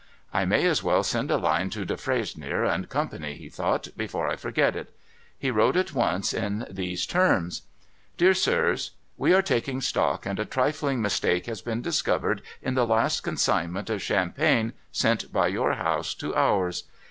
[0.33, 4.35] 'I may as well send a line to Defresnier and Company,' he thought,' before I
[4.35, 4.89] forget it.'
[5.37, 7.61] He wrote at once in these terms:'
[8.17, 8.93] Dear Sirs.
[9.15, 13.91] We are taking stock, and a trifling mistake has been discovered in the last consignment
[13.91, 16.85] of champagne sent by your house to ours.